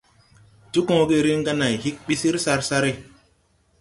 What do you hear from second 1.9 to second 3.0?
ɓi sar sare.